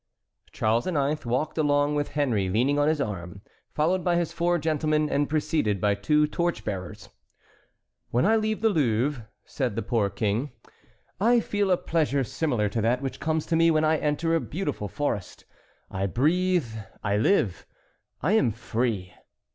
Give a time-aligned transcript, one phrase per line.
[0.51, 1.23] Charles IX.
[1.27, 5.79] walked along with Henry leaning on his arm, followed by his four gentlemen and preceded
[5.79, 7.09] by two torch bearers.
[8.09, 10.53] "When I leave the Louvre," said the poor King,
[11.19, 14.39] "I feel a pleasure similar to that which comes to me when I enter a
[14.41, 15.45] beautiful forest.
[15.91, 16.65] I breathe,
[17.03, 17.67] I live,
[18.23, 19.13] I am free."